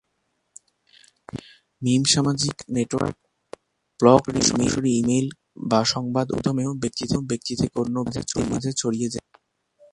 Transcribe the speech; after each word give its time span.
মিম 1.81 2.03
সামাজিক 2.13 2.55
network, 2.69 3.17
blog, 3.99 4.21
সরাসরি 4.49 4.91
email 4.99 5.27
বা 5.69 5.79
সংবাদ 5.93 6.27
উৎসের 6.29 6.55
মাধ্যমেও 6.57 6.71
ব্যক্তি 7.29 7.53
থেকে 7.61 7.75
অন্য 7.79 7.95
ব্যক্তির 8.05 8.45
মাঝে 8.51 8.71
ছড়িয়ে 8.73 9.11
যেতে 9.13 9.27
পারে। 9.31 9.45